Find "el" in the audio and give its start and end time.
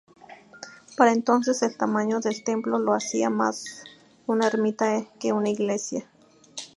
1.61-1.77